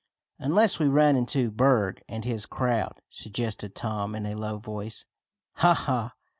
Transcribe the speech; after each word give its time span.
"Unless 0.39 0.79
we 0.79 0.87
run 0.87 1.15
into 1.15 1.51
Berg 1.51 2.01
and 2.09 2.25
his 2.25 2.47
crowd," 2.47 3.01
suggested 3.07 3.75
Tom 3.75 4.15
in 4.15 4.25
a 4.25 4.33
low 4.33 4.57
voice. 4.57 5.05
"Ha! 5.57 5.75
ha!" 5.75 6.13